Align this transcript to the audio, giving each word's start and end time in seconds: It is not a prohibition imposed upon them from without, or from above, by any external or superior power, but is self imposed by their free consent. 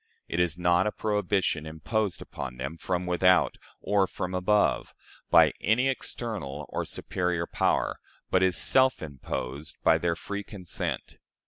It 0.27 0.39
is 0.39 0.57
not 0.57 0.87
a 0.87 0.91
prohibition 0.91 1.67
imposed 1.67 2.23
upon 2.23 2.57
them 2.57 2.75
from 2.75 3.05
without, 3.05 3.59
or 3.81 4.07
from 4.07 4.33
above, 4.33 4.95
by 5.29 5.53
any 5.61 5.89
external 5.89 6.65
or 6.69 6.85
superior 6.85 7.45
power, 7.45 7.99
but 8.31 8.41
is 8.41 8.57
self 8.57 9.03
imposed 9.03 9.77
by 9.83 9.99
their 9.99 10.15
free 10.15 10.41
consent. 10.41 11.17